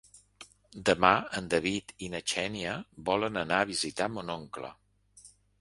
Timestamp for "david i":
1.51-2.11